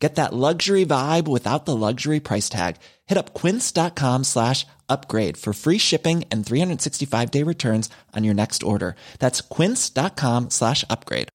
Get 0.00 0.14
that 0.14 0.32
luxury 0.32 0.86
vibe 0.86 1.28
without 1.28 1.66
the 1.66 1.76
luxury 1.76 2.20
price 2.20 2.48
tag. 2.48 2.76
Hit 3.06 3.18
up 3.18 3.34
quince.com 3.34 4.24
slash 4.24 4.66
upgrade 4.88 5.36
for 5.36 5.52
free 5.52 5.78
shipping 5.78 6.24
and 6.32 6.44
365 6.44 7.30
day 7.30 7.44
returns 7.44 7.90
on 8.16 8.24
your 8.24 8.34
next 8.34 8.62
order. 8.62 8.94
That's 9.18 9.42
quince.com 9.42 10.48
slash 10.48 10.84
upgrade. 10.88 11.28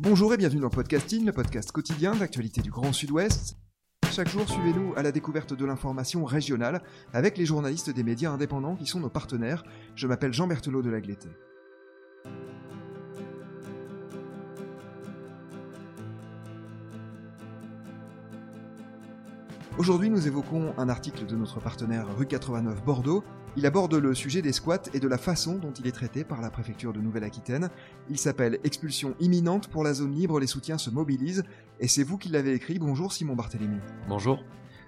Bonjour 0.00 0.32
et 0.32 0.36
bienvenue 0.36 0.60
dans 0.60 0.70
Podcasting, 0.70 1.24
le 1.26 1.32
podcast 1.32 1.72
quotidien 1.72 2.14
d'actualité 2.14 2.62
du 2.62 2.70
Grand 2.70 2.92
Sud-Ouest. 2.92 3.56
Chaque 4.12 4.28
jour, 4.28 4.48
suivez-nous 4.48 4.94
à 4.96 5.02
la 5.02 5.10
découverte 5.10 5.54
de 5.54 5.64
l'information 5.66 6.24
régionale 6.24 6.82
avec 7.12 7.36
les 7.36 7.44
journalistes 7.44 7.90
des 7.90 8.04
médias 8.04 8.30
indépendants 8.30 8.76
qui 8.76 8.86
sont 8.86 9.00
nos 9.00 9.10
partenaires. 9.10 9.64
Je 9.96 10.06
m'appelle 10.06 10.32
Jean 10.32 10.46
Berthelot 10.46 10.82
de 10.82 10.90
Lagleté. 10.90 11.28
Aujourd'hui, 19.78 20.10
nous 20.10 20.26
évoquons 20.26 20.74
un 20.76 20.88
article 20.88 21.24
de 21.24 21.36
notre 21.36 21.60
partenaire 21.60 22.08
Rue 22.16 22.26
89 22.26 22.84
Bordeaux. 22.84 23.22
Il 23.56 23.64
aborde 23.64 23.94
le 23.94 24.12
sujet 24.12 24.42
des 24.42 24.52
squats 24.52 24.82
et 24.92 24.98
de 24.98 25.06
la 25.06 25.18
façon 25.18 25.54
dont 25.54 25.70
il 25.70 25.86
est 25.86 25.92
traité 25.92 26.24
par 26.24 26.40
la 26.40 26.50
préfecture 26.50 26.92
de 26.92 27.00
Nouvelle-Aquitaine. 27.00 27.70
Il 28.10 28.18
s'appelle 28.18 28.58
Expulsion 28.64 29.14
imminente 29.20 29.68
pour 29.68 29.84
la 29.84 29.94
zone 29.94 30.10
libre, 30.10 30.40
les 30.40 30.48
soutiens 30.48 30.78
se 30.78 30.90
mobilisent. 30.90 31.44
Et 31.78 31.86
c'est 31.86 32.02
vous 32.02 32.18
qui 32.18 32.28
l'avez 32.28 32.54
écrit. 32.54 32.80
Bonjour 32.80 33.12
Simon 33.12 33.36
Barthélémy. 33.36 33.78
Bonjour. 34.08 34.42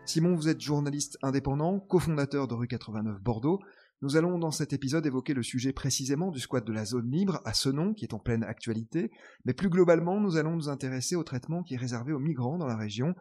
Simon, 0.06 0.34
vous 0.34 0.48
êtes 0.48 0.60
journaliste 0.60 1.18
indépendant, 1.22 1.78
cofondateur 1.78 2.48
de 2.48 2.54
Rue 2.54 2.66
89 2.66 3.22
Bordeaux. 3.22 3.60
Nous 4.02 4.16
allons 4.16 4.38
dans 4.38 4.50
cet 4.50 4.72
épisode 4.72 5.06
évoquer 5.06 5.34
le 5.34 5.44
sujet 5.44 5.72
précisément 5.72 6.32
du 6.32 6.40
squat 6.40 6.66
de 6.66 6.72
la 6.72 6.84
zone 6.84 7.12
libre 7.12 7.40
à 7.44 7.54
ce 7.54 7.68
nom 7.68 7.94
qui 7.94 8.06
est 8.06 8.14
en 8.14 8.18
pleine 8.18 8.42
actualité, 8.42 9.12
mais 9.44 9.52
plus 9.52 9.68
globalement 9.68 10.18
nous 10.18 10.36
allons 10.36 10.56
nous 10.56 10.68
intéresser 10.68 11.14
au 11.14 11.22
traitement 11.22 11.62
qui 11.62 11.74
est 11.74 11.76
réservé 11.76 12.12
aux 12.12 12.18
migrants 12.18 12.56
dans 12.56 12.66
la 12.66 12.76
région, 12.76 13.14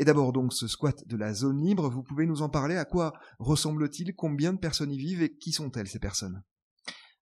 et 0.00 0.04
d'abord 0.06 0.32
donc 0.32 0.54
ce 0.54 0.66
squat 0.66 1.06
de 1.06 1.16
la 1.16 1.34
zone 1.34 1.62
libre, 1.62 1.90
vous 1.90 2.02
pouvez 2.02 2.24
nous 2.24 2.40
en 2.40 2.48
parler 2.48 2.74
À 2.74 2.86
quoi 2.86 3.12
ressemble-t-il 3.38 4.16
Combien 4.16 4.54
de 4.54 4.58
personnes 4.58 4.90
y 4.90 4.96
vivent 4.96 5.22
et 5.22 5.36
qui 5.36 5.52
sont-elles 5.52 5.88
ces 5.88 5.98
personnes? 5.98 6.42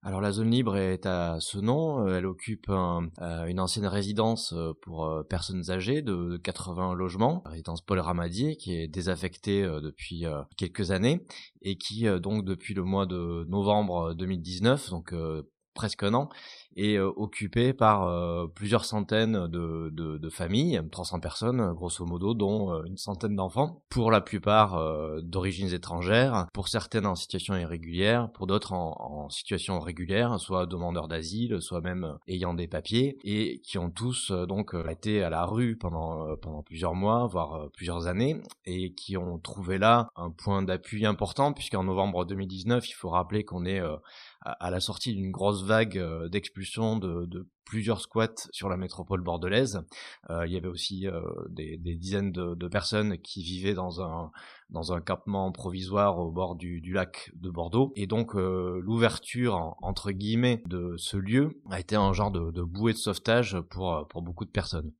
Alors 0.02 0.20
la 0.20 0.30
zone 0.30 0.52
libre 0.52 0.76
est 0.76 1.04
à 1.04 1.38
ce 1.40 1.58
nom, 1.58 2.06
elle 2.06 2.24
occupe 2.24 2.68
euh, 2.68 3.46
une 3.46 3.58
ancienne 3.58 3.86
résidence 3.86 4.52
euh, 4.52 4.70
pour 4.82 5.06
euh, 5.06 5.24
personnes 5.24 5.70
âgées 5.70 6.02
de 6.02 6.36
80 6.36 6.94
logements, 6.94 7.42
résidence 7.46 7.84
Paul 7.84 7.98
Ramadier 7.98 8.56
qui 8.56 8.76
est 8.76 8.86
désaffectée 8.86 9.62
depuis 9.82 10.24
quelques 10.56 10.92
années 10.92 11.26
et 11.62 11.76
qui 11.76 12.06
donc 12.20 12.44
depuis 12.44 12.74
le 12.74 12.84
mois 12.84 13.06
de 13.06 13.44
novembre 13.48 14.14
2019, 14.14 14.90
donc 14.90 15.12
presque 15.78 16.02
un 16.02 16.12
an, 16.14 16.28
est 16.76 16.96
euh, 16.96 17.12
occupé 17.16 17.72
par 17.72 18.02
euh, 18.02 18.46
plusieurs 18.52 18.84
centaines 18.84 19.46
de, 19.46 20.28
familles, 20.30 20.80
300 20.90 21.20
personnes 21.20 21.72
grosso 21.72 22.04
modo, 22.04 22.34
dont 22.34 22.72
euh, 22.72 22.82
une 22.84 22.96
centaine 22.96 23.34
d'enfants, 23.36 23.82
pour 23.88 24.10
la 24.10 24.20
plupart 24.20 24.78
d'origines 25.22 25.72
étrangères, 25.72 26.48
pour 26.52 26.68
certaines 26.68 27.06
en 27.06 27.14
situation 27.14 27.56
irrégulière, 27.56 28.30
pour 28.32 28.46
d'autres 28.46 28.72
en, 28.72 28.96
en, 28.98 29.28
situation 29.30 29.80
régulière, 29.80 30.38
soit 30.40 30.66
demandeurs 30.66 31.08
d'asile, 31.08 31.60
soit 31.60 31.80
même 31.80 32.18
ayant 32.26 32.54
des 32.54 32.66
papiers, 32.66 33.18
et 33.24 33.60
qui 33.60 33.78
ont 33.78 33.90
tous 33.90 34.30
donc 34.30 34.74
été 34.90 35.22
à 35.22 35.30
la 35.30 35.44
rue 35.44 35.76
pendant, 35.76 36.36
pendant 36.36 36.62
plusieurs 36.62 36.94
mois, 36.94 37.26
voire 37.26 37.70
plusieurs 37.72 38.06
années, 38.06 38.42
et 38.66 38.92
qui 38.94 39.16
ont 39.16 39.38
trouvé 39.38 39.78
là 39.78 40.08
un 40.16 40.30
point 40.30 40.62
d'appui 40.62 41.06
important, 41.06 41.52
puisqu'en 41.52 41.84
novembre 41.84 42.24
2019, 42.24 42.88
il 42.88 42.94
faut 42.94 43.10
rappeler 43.10 43.44
qu'on 43.44 43.64
est 43.64 43.82
à 44.40 44.70
la 44.70 44.80
sortie 44.80 45.14
d'une 45.14 45.30
grosse 45.30 45.64
vague 45.64 45.98
euh, 45.98 46.28
d'expulsion 46.28 46.96
de, 46.96 47.26
de, 47.26 47.48
plusieurs 47.64 48.00
squats 48.00 48.48
sur 48.50 48.70
la 48.70 48.78
métropole 48.78 49.20
bordelaise. 49.20 49.82
Euh, 50.30 50.46
il 50.46 50.52
y 50.52 50.56
avait 50.56 50.68
aussi 50.68 51.06
euh, 51.06 51.20
des, 51.50 51.76
des, 51.76 51.96
dizaines 51.96 52.32
de, 52.32 52.54
de, 52.54 52.68
personnes 52.68 53.18
qui 53.18 53.42
vivaient 53.42 53.74
dans 53.74 54.00
un 54.00 54.30
dans 54.70 54.92
un 54.92 55.00
campement 55.00 55.52
provisoire 55.52 56.18
au 56.18 56.30
bord 56.30 56.56
du, 56.56 56.80
du 56.80 56.92
lac 56.92 57.30
de 57.34 57.50
Bordeaux. 57.50 57.92
Et 57.96 58.06
donc 58.06 58.34
l'ouverture 58.34 59.76
entre 59.82 60.12
guillemets 60.12 60.62
de 60.66 60.94
ce 60.96 61.16
lieu 61.16 61.60
a 61.70 61.80
été 61.80 61.96
un 61.96 62.12
genre 62.12 62.30
de, 62.30 62.50
de 62.50 62.62
bouée 62.62 62.92
de 62.92 62.98
sauvetage 62.98 63.58
pour 63.70 64.06
pour 64.08 64.22
beaucoup 64.22 64.44
de 64.44 64.50
personnes. 64.50 64.92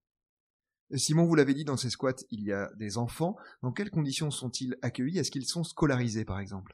Simon, 0.95 1.27
vous 1.27 1.35
l'avez 1.35 1.53
dit, 1.53 1.65
dans 1.65 1.77
ces 1.77 1.91
squats, 1.91 2.25
il 2.31 2.45
y 2.45 2.53
a 2.53 2.71
des 2.77 2.97
enfants. 2.97 3.37
Dans 3.63 3.73
quelles 3.73 3.91
conditions 3.91 4.31
sont-ils 4.31 4.79
accueillis? 4.81 5.19
Est-ce 5.19 5.31
qu'ils 5.31 5.47
sont 5.47 5.63
scolarisés, 5.63 6.25
par 6.25 6.41
exemple? 6.41 6.73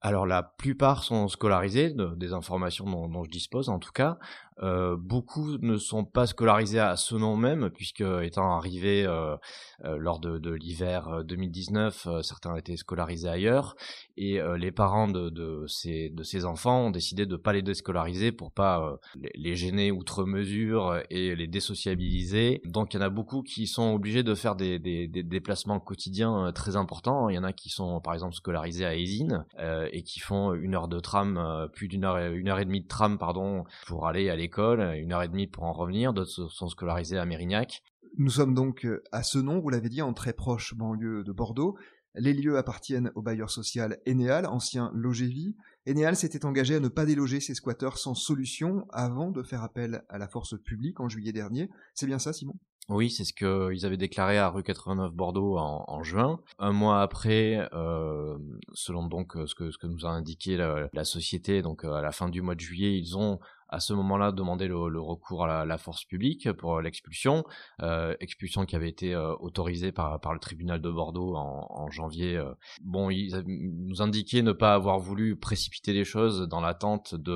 Alors 0.00 0.26
la 0.26 0.42
plupart 0.42 1.02
sont 1.02 1.28
scolarisés, 1.28 1.92
des 2.16 2.32
informations 2.32 2.84
dont, 3.08 3.24
je 3.24 3.30
dispose 3.30 3.68
en 3.68 3.78
tout 3.78 3.92
cas. 3.92 4.18
Euh, 4.62 4.96
beaucoup 4.98 5.58
ne 5.58 5.76
sont 5.76 6.04
pas 6.04 6.26
scolarisés 6.26 6.80
à 6.80 6.96
ce 6.96 7.14
nom 7.14 7.36
même, 7.36 7.70
puisque 7.70 8.04
étant 8.22 8.56
arrivés 8.56 9.04
euh, 9.06 9.36
euh, 9.84 9.96
lors 9.98 10.18
de, 10.18 10.38
de 10.38 10.50
l'hiver 10.50 11.24
2019, 11.24 12.08
certains 12.22 12.56
étaient 12.56 12.76
scolarisés 12.76 13.28
ailleurs, 13.28 13.76
et 14.16 14.40
les 14.56 14.72
parents 14.72 15.08
de, 15.08 15.30
de, 15.30 15.64
ces, 15.68 16.10
de 16.10 16.22
ces 16.22 16.44
enfants 16.44 16.86
ont 16.86 16.90
décidé 16.90 17.26
de 17.26 17.36
pas 17.36 17.52
les 17.52 17.62
déscolariser 17.62 18.32
pour 18.32 18.52
pas 18.52 18.98
les 19.34 19.54
gêner 19.54 19.92
outre 19.92 20.24
mesure 20.24 21.00
et 21.10 21.36
les 21.36 21.46
désociabiliser. 21.46 22.60
Donc 22.64 22.92
il 22.92 22.96
y 22.96 23.00
en 23.00 23.06
a 23.06 23.10
beaucoup 23.10 23.42
qui 23.42 23.66
sont 23.66 23.94
obligés 23.94 24.24
de 24.24 24.34
faire 24.34 24.56
des, 24.56 24.78
des, 24.78 25.06
des 25.06 25.22
déplacements 25.22 25.78
quotidiens 25.78 26.50
très 26.52 26.74
importants. 26.74 27.28
Il 27.28 27.36
y 27.36 27.38
en 27.38 27.44
a 27.44 27.52
qui 27.52 27.68
sont 27.68 28.00
par 28.00 28.14
exemple 28.14 28.34
scolarisés 28.34 28.84
à 28.84 28.96
Esine 28.96 29.44
et 29.92 30.02
qui 30.02 30.18
font 30.18 30.52
une 30.52 30.74
heure 30.74 30.88
de 30.88 30.98
tram, 30.98 31.68
plus 31.72 31.86
d'une 31.86 32.04
heure, 32.04 32.18
une 32.32 32.48
heure 32.48 32.58
et 32.58 32.64
demie 32.64 32.82
de 32.82 32.88
tram 32.88 33.18
pardon, 33.18 33.64
pour 33.86 34.08
aller 34.08 34.30
à 34.30 34.36
l'école 34.36 34.47
école, 34.48 34.80
une 34.96 35.12
heure 35.12 35.22
et 35.22 35.28
demie 35.28 35.46
pour 35.46 35.64
en 35.64 35.72
revenir, 35.72 36.12
d'autres 36.12 36.48
sont 36.48 36.68
scolarisés 36.68 37.18
à 37.18 37.24
Mérignac. 37.26 37.82
Nous 38.16 38.30
sommes 38.30 38.54
donc 38.54 38.84
euh, 38.84 39.02
à 39.12 39.22
ce 39.22 39.38
nom, 39.38 39.60
vous 39.60 39.68
l'avez 39.68 39.88
dit, 39.88 40.02
en 40.02 40.12
très 40.12 40.32
proche 40.32 40.74
banlieue 40.74 41.22
de 41.24 41.32
Bordeaux. 41.32 41.76
Les 42.14 42.32
lieux 42.32 42.56
appartiennent 42.56 43.12
au 43.14 43.22
bailleur 43.22 43.50
social 43.50 43.98
Enéal, 44.06 44.46
ancien 44.46 44.90
Logévie. 44.94 45.54
Enéal 45.86 46.16
s'était 46.16 46.44
engagé 46.44 46.76
à 46.76 46.80
ne 46.80 46.88
pas 46.88 47.06
déloger 47.06 47.38
ses 47.38 47.54
squatteurs 47.54 47.98
sans 47.98 48.14
solution 48.14 48.86
avant 48.90 49.30
de 49.30 49.42
faire 49.42 49.62
appel 49.62 50.02
à 50.08 50.18
la 50.18 50.26
force 50.26 50.58
publique 50.60 51.00
en 51.00 51.08
juillet 51.08 51.32
dernier. 51.32 51.70
C'est 51.94 52.06
bien 52.06 52.18
ça, 52.18 52.32
Simon? 52.32 52.54
Oui, 52.88 53.10
c'est 53.10 53.24
ce 53.24 53.34
qu'ils 53.34 53.84
avaient 53.84 53.98
déclaré 53.98 54.38
à 54.38 54.48
rue 54.48 54.62
89 54.62 55.12
Bordeaux 55.12 55.58
en, 55.58 56.02
juin. 56.02 56.40
Un 56.58 56.72
mois 56.72 57.02
après, 57.02 57.68
euh, 57.74 58.38
selon 58.72 59.06
donc 59.06 59.34
ce 59.46 59.54
que, 59.54 59.70
ce 59.70 59.76
que 59.76 59.86
nous 59.86 60.06
a 60.06 60.08
indiqué 60.08 60.56
la, 60.56 60.88
la 60.94 61.04
société, 61.04 61.60
donc 61.60 61.84
à 61.84 62.00
la 62.00 62.12
fin 62.12 62.30
du 62.30 62.40
mois 62.40 62.54
de 62.54 62.60
juillet, 62.60 62.98
ils 62.98 63.18
ont 63.18 63.38
à 63.68 63.80
ce 63.80 63.92
moment-là 63.92 64.32
demander 64.32 64.66
le, 64.66 64.88
le, 64.88 65.00
recours 65.00 65.44
à 65.44 65.64
la, 65.64 65.78
force 65.78 66.04
publique 66.04 66.50
pour 66.52 66.80
l'expulsion, 66.80 67.44
euh, 67.82 68.14
expulsion 68.20 68.64
qui 68.64 68.76
avait 68.76 68.88
été 68.88 69.14
euh, 69.14 69.34
autorisée 69.40 69.92
par, 69.92 70.20
par 70.20 70.32
le 70.32 70.40
tribunal 70.40 70.80
de 70.80 70.90
Bordeaux 70.90 71.36
en, 71.36 71.66
en 71.70 71.90
janvier. 71.90 72.36
Euh. 72.36 72.52
Bon, 72.82 73.10
ils 73.10 73.42
nous 73.46 74.02
indiquaient 74.02 74.42
ne 74.42 74.52
pas 74.52 74.74
avoir 74.74 74.98
voulu 74.98 75.36
précipiter 75.36 75.92
les 75.92 76.04
choses 76.04 76.48
dans 76.48 76.60
l'attente 76.60 77.14
de 77.14 77.32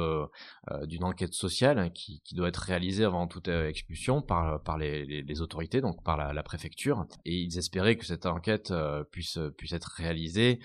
euh, 0.71 0.87
d'une 0.87 1.05
enquête 1.05 1.35
sociale 1.35 1.93
qui, 1.93 2.21
qui, 2.25 2.35
doit 2.35 2.49
être 2.49 2.57
réalisée 2.57 3.05
avant 3.05 3.27
toute 3.27 3.49
expulsion 3.49 4.23
par 4.23 4.63
par 4.63 4.79
les, 4.79 5.05
les, 5.05 5.23
les 5.23 5.41
autorités, 5.41 5.81
donc 5.81 6.03
par 6.03 6.17
la, 6.17 6.33
la, 6.33 6.43
préfecture. 6.43 7.07
Et 7.25 7.35
ils 7.35 7.59
espéraient 7.59 7.97
que 7.97 8.07
cette 8.07 8.27
enquête 8.27 8.73
puisse 9.11 9.39
puisse 9.57 9.73
être 9.73 9.93
réalisée 9.97 10.61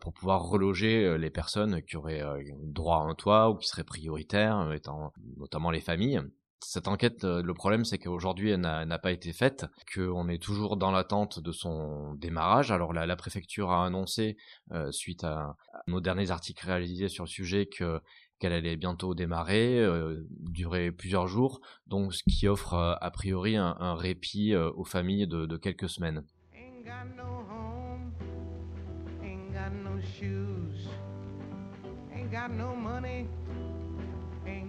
pour 0.00 0.12
pouvoir 0.12 0.42
reloger 0.42 1.16
les 1.18 1.30
personnes 1.30 1.82
qui 1.82 1.96
auraient 1.96 2.22
droit 2.64 2.98
à 2.98 3.00
un 3.02 3.14
toit 3.14 3.50
ou 3.50 3.56
qui 3.56 3.68
seraient 3.68 3.84
prioritaires, 3.84 4.72
étant 4.72 5.11
notamment 5.36 5.70
les 5.70 5.80
familles. 5.80 6.20
Cette 6.64 6.86
enquête, 6.86 7.24
euh, 7.24 7.42
le 7.42 7.54
problème, 7.54 7.84
c'est 7.84 7.98
qu'aujourd'hui, 7.98 8.50
elle 8.50 8.60
n'a 8.60 8.98
pas 8.98 9.10
été 9.10 9.32
faite, 9.32 9.66
qu'on 9.92 10.28
est 10.28 10.40
toujours 10.40 10.76
dans 10.76 10.92
l'attente 10.92 11.40
de 11.40 11.50
son 11.50 12.14
démarrage. 12.14 12.70
Alors 12.70 12.92
la, 12.92 13.16
préfecture 13.16 13.72
a 13.72 13.84
annoncé, 13.84 14.36
euh, 14.70 14.92
suite 14.92 15.24
à, 15.24 15.56
nos 15.88 16.00
derniers 16.00 16.30
articles 16.30 16.64
réalisés 16.64 17.08
sur 17.08 17.24
le 17.24 17.28
sujet, 17.28 17.66
que 17.66 18.00
qu'elle 18.38 18.52
allait 18.52 18.76
bientôt 18.76 19.14
démarrer, 19.14 19.78
euh, 19.78 20.26
durer 20.30 20.90
plusieurs 20.90 21.28
jours, 21.28 21.60
donc 21.86 22.12
ce 22.12 22.24
qui 22.24 22.48
offre 22.48 22.74
a 22.74 23.10
priori 23.12 23.54
un, 23.56 23.94
répit 23.94 24.56
aux 24.56 24.84
familles 24.84 25.28
de, 25.28 25.56
quelques 25.56 25.88
semaines. 25.88 26.24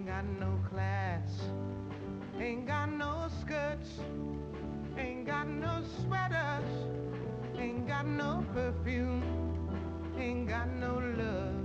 Got 0.05 0.25
no 0.39 0.59
class, 0.69 1.49
ain't 2.39 2.67
got 2.67 2.89
no 2.89 3.27
skirts, 3.41 3.99
ain't 4.97 5.25
got 5.25 5.47
no 5.47 5.81
sweaters, 6.01 6.69
ain't 7.57 7.87
got 7.87 8.05
no 8.05 8.43
perfume, 8.53 9.23
ain't 10.17 10.47
got 10.47 10.67
no 10.67 10.99
love, 10.99 11.63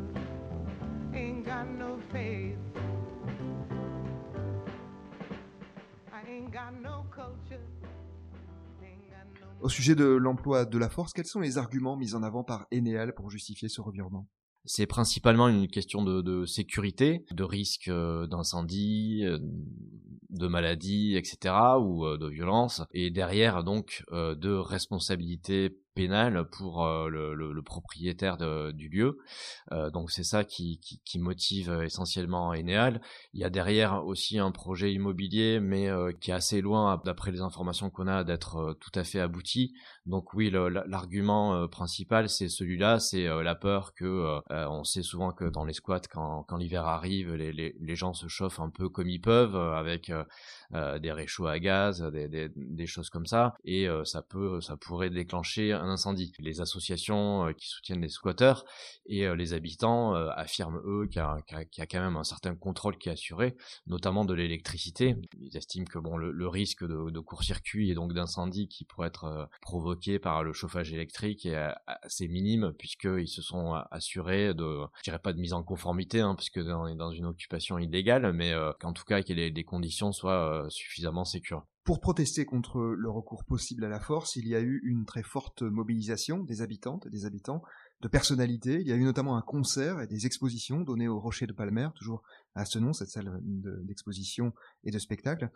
Au 9.60 9.68
sujet 9.68 9.94
de 9.94 10.04
l'emploi 10.04 10.64
de 10.64 10.78
la 10.78 10.88
force, 10.88 11.12
quels 11.12 11.26
sont 11.26 11.40
les 11.40 11.58
arguments 11.58 11.96
mis 11.96 12.14
en 12.14 12.22
avant 12.22 12.44
par 12.44 12.66
Enel 12.72 13.12
pour 13.12 13.30
justifier 13.30 13.68
ce 13.68 13.80
revirement? 13.80 14.26
C'est 14.64 14.86
principalement 14.86 15.48
une 15.48 15.68
question 15.68 16.02
de, 16.02 16.20
de 16.20 16.44
sécurité, 16.44 17.24
de 17.30 17.44
risque 17.44 17.88
euh, 17.88 18.26
d'incendie, 18.26 19.22
euh, 19.24 19.38
de 20.30 20.46
maladie, 20.46 21.16
etc., 21.16 21.54
ou 21.80 22.04
euh, 22.04 22.18
de 22.18 22.28
violence, 22.28 22.82
et 22.92 23.10
derrière 23.10 23.64
donc 23.64 24.04
de 24.12 24.52
responsabilité 24.54 25.78
pénal 25.98 26.44
pour 26.52 26.86
euh, 26.86 27.08
le, 27.10 27.62
propriétaire 27.62 28.36
du 28.72 28.88
lieu. 28.88 29.18
Euh, 29.72 29.90
donc 29.90 30.12
c'est 30.12 30.22
ça 30.22 30.44
qui, 30.44 30.78
motive 31.16 31.70
euh, 31.70 31.82
essentiellement 31.82 32.54
Eneal. 32.54 33.00
Il 33.32 33.40
y 33.40 33.44
a 33.44 33.50
derrière 33.50 34.06
aussi 34.06 34.38
un 34.38 34.52
projet 34.52 34.92
immobilier, 34.92 35.58
mais 35.58 35.88
qui 36.20 36.30
est 36.30 36.34
assez 36.34 36.60
loin, 36.60 37.02
d'après 37.04 37.32
les 37.32 37.40
informations 37.40 37.90
qu'on 37.90 38.06
a, 38.06 38.22
d'être 38.22 38.76
tout 38.80 38.92
à 38.94 39.02
fait 39.02 39.18
abouti. 39.18 39.74
Donc 40.06 40.34
oui, 40.34 40.50
l'argument 40.50 41.66
principal, 41.66 42.28
c'est 42.28 42.48
celui-là, 42.48 43.00
c'est 43.00 43.26
la 43.26 43.54
peur 43.56 43.92
que 43.94 44.38
on 44.50 44.84
sait 44.84 45.02
souvent 45.02 45.32
que 45.32 45.46
dans 45.46 45.64
les 45.64 45.72
squats, 45.72 46.00
quand, 46.08 46.56
l'hiver 46.56 46.86
arrive, 46.86 47.34
les, 47.34 47.52
les, 47.52 47.96
gens 47.96 48.12
se 48.12 48.28
chauffent 48.28 48.60
un 48.60 48.70
peu 48.70 48.88
comme 48.88 49.08
ils 49.08 49.20
peuvent, 49.20 49.56
avec 49.56 50.12
des 50.70 51.12
réchauds 51.12 51.46
à 51.46 51.58
gaz, 51.58 52.02
des, 52.02 52.28
des, 52.28 52.48
des, 52.54 52.86
choses 52.86 53.10
comme 53.10 53.26
ça, 53.26 53.54
et 53.64 53.88
ça 54.04 54.22
peut, 54.22 54.60
ça 54.60 54.76
pourrait 54.76 55.10
déclencher 55.10 55.72
un 55.72 55.88
incendie. 55.88 56.32
Les 56.38 56.60
associations 56.60 57.46
euh, 57.46 57.52
qui 57.52 57.68
soutiennent 57.68 58.00
les 58.00 58.08
squatteurs 58.08 58.64
et 59.06 59.26
euh, 59.26 59.34
les 59.34 59.52
habitants 59.52 60.14
euh, 60.14 60.28
affirment 60.34 60.80
eux 60.84 61.06
qu'il 61.06 61.20
y, 61.20 61.80
a 61.80 61.86
quand 61.86 62.00
même 62.00 62.16
un 62.16 62.24
certain 62.24 62.54
contrôle 62.54 62.98
qui 62.98 63.08
est 63.08 63.12
assuré, 63.12 63.56
notamment 63.86 64.24
de 64.24 64.34
l'électricité. 64.34 65.16
Ils 65.40 65.56
estiment 65.56 65.86
que 65.86 65.98
bon 65.98 66.16
le, 66.16 66.48
risque 66.48 66.84
de, 66.84 67.20
court-circuit 67.20 67.90
et 67.90 67.94
donc 67.94 68.14
d'incendie 68.14 68.68
qui 68.68 68.84
pourrait 68.84 69.08
être 69.08 69.48
provoqué 69.60 70.18
par 70.18 70.42
le 70.42 70.52
chauffage 70.52 70.92
électrique 70.92 71.44
est 71.46 71.72
assez 71.86 72.28
minime 72.28 72.72
puisqu'ils 72.78 73.28
se 73.28 73.42
sont 73.42 73.74
assurés 73.90 74.54
de, 74.54 74.80
je 74.98 75.02
dirais 75.02 75.18
pas 75.18 75.32
de 75.32 75.38
mise 75.38 75.52
en 75.52 75.62
conformité, 75.62 76.20
hein, 76.20 76.34
puisque 76.34 76.58
on 76.58 76.86
est 76.86 76.94
dans 76.94 77.10
une 77.10 77.26
occupation 77.26 77.78
illégale, 77.78 78.32
mais 78.32 78.54
qu'en 78.80 78.92
tout 78.92 79.04
cas 79.04 79.22
que 79.22 79.32
les, 79.32 79.50
les 79.50 79.64
conditions 79.64 80.12
soient 80.12 80.57
suffisamment 80.68 81.24
sécures. 81.24 81.66
Pour 81.84 82.00
protester 82.00 82.44
contre 82.44 82.80
le 82.80 83.10
recours 83.10 83.44
possible 83.44 83.84
à 83.84 83.88
la 83.88 84.00
force, 84.00 84.36
il 84.36 84.46
y 84.46 84.54
a 84.54 84.60
eu 84.60 84.82
une 84.84 85.06
très 85.06 85.22
forte 85.22 85.62
mobilisation 85.62 86.44
des 86.44 86.60
habitantes 86.60 87.06
et 87.06 87.10
des 87.10 87.24
habitants, 87.24 87.62
de 88.02 88.08
personnalités. 88.08 88.78
Il 88.80 88.86
y 88.86 88.92
a 88.92 88.96
eu 88.96 89.04
notamment 89.04 89.36
un 89.36 89.42
concert 89.42 90.00
et 90.00 90.06
des 90.06 90.26
expositions 90.26 90.82
données 90.82 91.08
au 91.08 91.18
Rocher 91.18 91.46
de 91.46 91.52
Palmer, 91.52 91.88
toujours 91.96 92.22
à 92.54 92.64
ce 92.64 92.78
nom, 92.78 92.92
cette 92.92 93.08
salle 93.08 93.40
d'exposition 93.42 94.52
et 94.84 94.90
de 94.90 94.98
spectacle. 94.98 95.50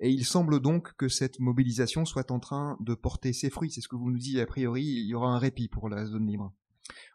Et 0.00 0.10
il 0.10 0.24
semble 0.24 0.60
donc 0.60 0.94
que 0.96 1.08
cette 1.08 1.38
mobilisation 1.38 2.04
soit 2.04 2.30
en 2.30 2.40
train 2.40 2.76
de 2.80 2.94
porter 2.94 3.32
ses 3.32 3.50
fruits. 3.50 3.70
C'est 3.70 3.80
ce 3.80 3.88
que 3.88 3.96
vous 3.96 4.10
nous 4.10 4.18
dites, 4.18 4.38
a 4.38 4.46
priori, 4.46 4.82
il 4.82 5.06
y 5.06 5.14
aura 5.14 5.28
un 5.28 5.38
répit 5.38 5.68
pour 5.68 5.88
la 5.88 6.04
zone 6.04 6.26
libre. 6.26 6.52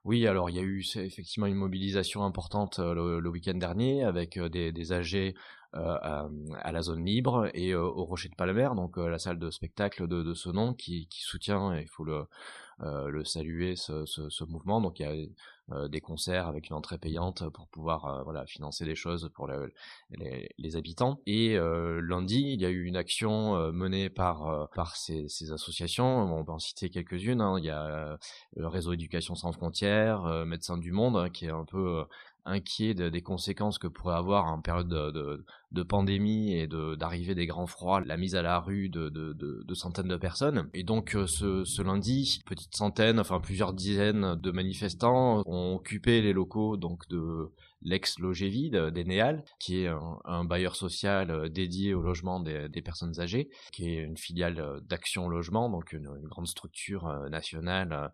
Oui, 0.05 0.25
alors 0.25 0.49
il 0.49 0.55
y 0.55 0.59
a 0.59 0.63
eu 0.63 0.83
effectivement 0.95 1.45
une 1.45 1.55
mobilisation 1.55 2.23
importante 2.23 2.79
euh, 2.79 3.19
le, 3.19 3.29
week-end 3.29 3.55
dernier 3.55 4.03
avec 4.03 4.37
euh, 4.37 4.49
des, 4.49 4.71
des 4.71 4.91
AG 4.91 5.35
euh, 5.75 6.27
à, 6.61 6.71
la 6.71 6.81
zone 6.81 7.05
libre 7.05 7.47
et 7.53 7.73
euh, 7.73 7.83
au 7.83 8.03
Rocher 8.03 8.29
de 8.29 8.33
Palmer, 8.33 8.69
donc 8.75 8.97
euh, 8.97 9.07
la 9.07 9.19
salle 9.19 9.37
de 9.37 9.51
spectacle 9.51 10.07
de, 10.07 10.23
de 10.23 10.33
ce 10.33 10.49
nom 10.49 10.73
qui, 10.73 11.07
qui 11.09 11.21
soutient, 11.21 11.77
il 11.77 11.87
faut 11.87 12.03
le, 12.03 12.25
le 12.79 13.23
saluer, 13.23 13.75
ce, 13.75 14.03
ce, 14.07 14.29
ce, 14.29 14.43
mouvement. 14.45 14.81
Donc 14.81 14.99
il 14.99 15.03
y 15.03 15.05
a 15.05 15.87
des 15.87 16.01
concerts 16.01 16.47
avec 16.47 16.69
une 16.69 16.75
entrée 16.75 16.97
payante 16.97 17.47
pour 17.49 17.67
pouvoir 17.67 18.23
voilà 18.23 18.47
financer 18.47 18.83
des 18.83 18.95
choses 18.95 19.29
pour 19.35 19.47
les, 19.47 20.49
les, 20.57 20.75
habitants. 20.75 21.21
Et 21.27 21.55
lundi, 21.57 22.53
il 22.53 22.61
y 22.61 22.65
a 22.65 22.69
eu 22.69 22.85
une 22.85 22.95
action 22.95 23.71
menée 23.71 24.09
par 24.09 24.69
par 24.73 24.95
ces, 24.95 25.27
ces, 25.27 25.51
associations. 25.51 26.33
On 26.33 26.43
peut 26.45 26.53
en 26.53 26.59
citer 26.59 26.89
quelques-unes. 26.89 27.41
Hein. 27.41 27.59
Il 27.59 27.65
y 27.65 27.69
a 27.69 28.17
le 28.55 28.67
réseau 28.67 28.93
Éducation 28.93 29.35
sans 29.35 29.51
frontières, 29.51 30.23
Médecins 30.45 30.77
du 30.77 30.93
Monde, 30.93 31.17
hein, 31.17 31.29
qui 31.29 31.45
est 31.45 31.51
un 31.51 31.65
peu 31.65 32.05
inquiet 32.45 32.93
des 32.93 33.21
conséquences 33.21 33.77
que 33.77 33.87
pourrait 33.87 34.15
avoir 34.15 34.45
en 34.45 34.61
période 34.61 34.89
de, 34.89 35.83
pandémie 35.83 36.53
et 36.53 36.67
d'arrivée 36.67 37.35
des 37.35 37.45
grands 37.45 37.67
froids, 37.67 38.01
la 38.01 38.17
mise 38.17 38.35
à 38.35 38.41
la 38.41 38.59
rue 38.59 38.89
de, 38.89 39.09
de 39.09 39.73
centaines 39.73 40.07
de 40.07 40.17
personnes. 40.17 40.69
Et 40.73 40.83
donc 40.83 41.15
euh, 41.15 41.27
ce, 41.27 41.63
ce, 41.63 41.81
lundi, 41.81 42.41
petite 42.45 42.75
centaine, 42.75 43.19
enfin 43.19 43.39
plusieurs 43.39 43.73
dizaines 43.73 44.35
de 44.35 44.51
manifestants 44.51 45.43
ont 45.45 45.75
occupé 45.75 46.21
les 46.21 46.33
locaux 46.33 46.77
donc 46.77 47.07
de 47.09 47.51
l'ex-Logévide 47.81 48.75
d'Eneal, 48.89 49.43
qui 49.59 49.83
est 49.83 49.87
un, 50.25 50.43
bailleur 50.43 50.75
social 50.75 51.31
euh, 51.31 51.49
dédié 51.49 51.93
au 51.93 52.01
logement 52.01 52.39
des, 52.39 52.81
personnes 52.81 53.19
âgées, 53.19 53.49
qui 53.71 53.89
est 53.89 53.97
une 53.97 54.17
filiale 54.17 54.59
euh, 54.59 54.79
d'Action 54.81 55.29
Logement, 55.29 55.69
donc 55.69 55.93
une, 55.93 56.09
grande 56.23 56.47
structure 56.47 57.07
euh, 57.07 57.29
nationale 57.29 58.11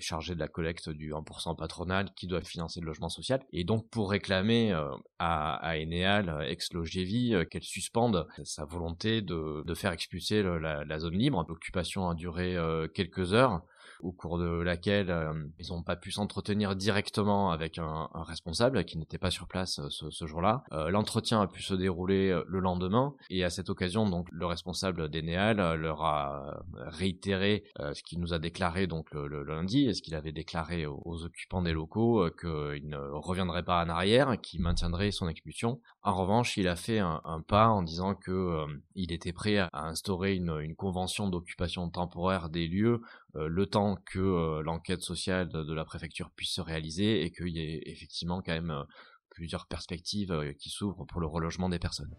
chargée 0.00 0.34
de 0.34 0.40
la 0.40 0.48
collecte 0.48 0.88
du 0.88 1.12
1% 1.12 1.56
patronal 1.56 2.10
qui 2.14 2.26
doit 2.26 2.40
financer 2.40 2.80
le 2.80 2.86
logement 2.86 3.08
social. 3.08 3.42
Et 3.52 3.64
donc 3.64 3.88
pour 3.90 4.10
réclamer 4.10 4.72
à, 5.18 5.54
à 5.54 5.78
Eneal, 5.78 6.44
ex-Logévie, 6.48 7.34
qu'elle 7.50 7.62
suspende 7.62 8.26
sa 8.44 8.64
volonté 8.64 9.22
de, 9.22 9.74
faire 9.74 9.92
expulser 9.92 10.42
la, 10.42 10.98
zone 10.98 11.16
libre. 11.16 11.44
L'occupation 11.48 12.08
a 12.08 12.14
duré 12.14 12.56
quelques 12.94 13.32
heures 13.34 13.62
au 14.00 14.12
cours 14.12 14.38
de 14.38 14.60
laquelle 14.62 15.10
euh, 15.10 15.32
ils 15.58 15.68
n'ont 15.70 15.82
pas 15.82 15.96
pu 15.96 16.10
s'entretenir 16.10 16.76
directement 16.76 17.50
avec 17.50 17.78
un, 17.78 18.08
responsable 18.14 18.84
qui 18.84 18.98
n'était 18.98 19.18
pas 19.18 19.30
sur 19.30 19.46
place 19.46 19.78
euh, 19.78 20.10
ce, 20.10 20.26
jour-là. 20.26 20.64
Euh, 20.72 20.90
l'entretien 20.90 21.40
a 21.40 21.46
pu 21.46 21.62
se 21.62 21.74
dérouler 21.74 22.40
le 22.46 22.58
lendemain 22.58 23.14
et 23.30 23.44
à 23.44 23.50
cette 23.50 23.70
occasion, 23.70 24.08
donc 24.08 24.28
le 24.30 24.46
responsable 24.46 25.08
d'Eneal 25.08 25.76
leur 25.76 26.02
a 26.02 26.62
réitéré 26.74 27.64
ce 27.78 28.02
qu'il 28.02 28.20
nous 28.20 28.32
a 28.32 28.38
déclaré 28.38 28.86
donc 28.86 29.12
le, 29.12 29.42
lundi 29.44 29.86
et 29.86 29.94
ce 29.94 30.02
qu'il 30.02 30.14
avait 30.14 30.32
déclaré 30.32 30.86
aux, 30.86 31.24
occupants 31.24 31.62
des 31.62 31.72
locaux 31.72 32.28
qu'il 32.40 32.88
ne 32.88 32.98
reviendrait 33.12 33.62
pas 33.62 33.84
en 33.84 33.88
arrière, 33.88 34.40
qu'il 34.40 34.60
maintiendrait 34.60 35.10
son 35.10 35.28
expulsion. 35.28 35.80
En 36.02 36.14
revanche, 36.14 36.56
il 36.56 36.68
a 36.68 36.76
fait 36.76 36.98
un, 36.98 37.20
pas 37.46 37.68
en 37.68 37.82
disant 37.82 38.14
que 38.14 38.64
il 38.94 39.12
était 39.12 39.32
prêt 39.32 39.58
à 39.58 39.70
instaurer 39.74 40.34
une, 40.34 40.58
une 40.60 40.74
convention 40.74 41.28
d'occupation 41.28 41.88
temporaire 41.90 42.48
des 42.48 42.66
lieux 42.66 43.00
le 43.38 43.66
temps 43.66 43.96
que 44.06 44.18
euh, 44.18 44.62
l'enquête 44.62 45.02
sociale 45.02 45.48
de, 45.48 45.74
la 45.74 45.84
préfecture 45.84 46.30
puisse 46.30 46.52
se 46.52 46.60
réaliser 46.60 47.22
et 47.22 47.30
qu'il 47.30 47.48
y 47.48 47.60
ait 47.60 47.82
effectivement 47.86 48.40
quand 48.40 48.52
même 48.52 48.70
euh, 48.70 48.84
plusieurs 49.30 49.66
perspectives 49.66 50.32
euh, 50.32 50.52
qui 50.52 50.70
s'ouvrent 50.70 51.04
pour 51.04 51.20
le 51.20 51.26
relogement 51.26 51.68
des 51.68 51.78
personnes. 51.78 52.14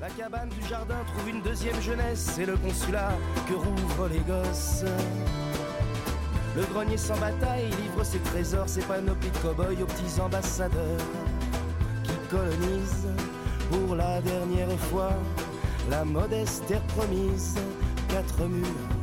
La 0.00 0.08
cabane 0.10 0.48
du 0.48 0.62
jardin 0.66 1.02
trouve 1.04 1.28
une 1.28 1.42
deuxième 1.42 1.80
jeunesse, 1.80 2.32
c'est 2.34 2.46
le 2.46 2.56
consulat 2.56 3.12
que 3.48 3.54
rouvrent 3.54 4.08
les 4.08 4.20
gosses. 4.20 4.84
Le 6.56 6.64
grenier 6.72 6.96
sans 6.96 7.18
bataille 7.18 7.66
livre 7.66 8.02
ses 8.02 8.20
trésors, 8.20 8.68
ses 8.68 8.82
panoplies 8.82 9.30
de 9.30 9.38
cow-boys 9.38 9.82
aux 9.82 9.86
petits 9.86 10.20
ambassadeurs 10.20 11.00
qui 12.02 12.14
colonisent 12.30 13.08
pour 13.70 13.94
la 13.94 14.20
dernière 14.22 14.78
fois 14.78 15.12
la 15.90 16.04
modeste 16.04 16.66
terre 16.66 16.82
promise, 16.88 17.56
quatre 18.08 18.46
murs 18.48 18.99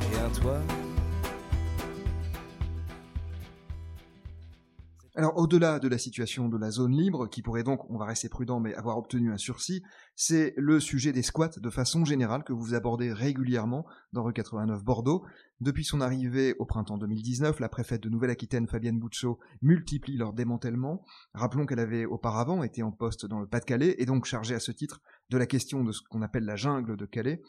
Alors 5.17 5.35
au-delà 5.37 5.79
de 5.79 5.87
la 5.87 5.97
situation 5.97 6.47
de 6.47 6.57
la 6.57 6.69
zone 6.69 6.95
libre, 6.95 7.27
qui 7.27 7.41
pourrait 7.41 7.63
donc, 7.63 7.89
on 7.89 7.97
va 7.97 8.05
rester 8.05 8.29
prudent, 8.29 8.59
mais 8.59 8.75
avoir 8.75 8.99
obtenu 8.99 9.31
un 9.31 9.37
sursis, 9.37 9.81
c'est 10.15 10.53
le 10.57 10.79
sujet 10.79 11.11
des 11.11 11.23
squats 11.23 11.57
de 11.57 11.69
façon 11.71 12.05
générale 12.05 12.43
que 12.43 12.53
vous 12.53 12.75
abordez 12.75 13.11
régulièrement 13.11 13.87
dans 14.13 14.23
rue 14.23 14.33
89 14.33 14.83
Bordeaux. 14.83 15.25
Depuis 15.59 15.83
son 15.83 16.01
arrivée 16.01 16.53
au 16.59 16.65
printemps 16.65 16.99
2019, 16.99 17.59
la 17.59 17.67
préfète 17.67 18.03
de 18.03 18.09
Nouvelle-Aquitaine, 18.09 18.67
Fabienne 18.67 18.99
Bouchot, 18.99 19.39
multiplie 19.63 20.17
leur 20.17 20.33
démantèlement. 20.33 21.03
Rappelons 21.33 21.65
qu'elle 21.65 21.79
avait 21.79 22.05
auparavant 22.05 22.61
été 22.61 22.83
en 22.83 22.91
poste 22.91 23.25
dans 23.25 23.39
le 23.39 23.47
Pas-de-Calais 23.47 23.95
et 23.97 24.05
donc 24.05 24.25
chargée 24.25 24.53
à 24.53 24.59
ce 24.59 24.71
titre 24.71 25.01
de 25.31 25.37
la 25.39 25.47
question 25.47 25.83
de 25.83 25.93
ce 25.93 26.01
qu'on 26.07 26.21
appelle 26.21 26.45
la 26.45 26.55
jungle 26.57 26.95
de 26.95 27.05
Calais. 27.07 27.41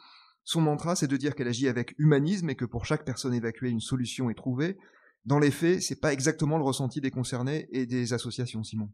Son 0.48 0.62
mantra, 0.62 0.96
c'est 0.96 1.08
de 1.08 1.16
dire 1.18 1.34
qu'elle 1.34 1.48
agit 1.48 1.68
avec 1.68 1.94
humanisme 1.98 2.48
et 2.48 2.54
que 2.54 2.64
pour 2.64 2.86
chaque 2.86 3.04
personne 3.04 3.34
évacuée, 3.34 3.68
une 3.68 3.82
solution 3.82 4.30
est 4.30 4.34
trouvée 4.34 4.78
dans 5.26 5.38
les 5.38 5.50
faits, 5.50 5.82
c'est 5.82 6.00
pas 6.00 6.10
exactement 6.10 6.56
le 6.56 6.64
ressenti 6.64 7.02
des 7.02 7.10
concernés 7.10 7.68
et 7.70 7.84
des 7.84 8.14
associations, 8.14 8.62
Simon. 8.62 8.88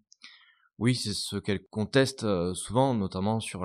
Oui, 0.80 0.96
c'est 0.96 1.14
ce 1.14 1.36
qu'elles 1.36 1.64
contestent 1.64 2.24
euh, 2.24 2.54
souvent, 2.54 2.92
notamment 2.92 3.38
sur 3.38 3.64